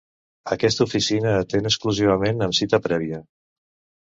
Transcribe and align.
Aquesta 0.53 0.83
oficina 0.89 1.33
atén 1.41 1.71
exclusivament 1.71 2.43
amb 2.47 2.59
cita 2.63 2.81
prèvia. 2.89 3.23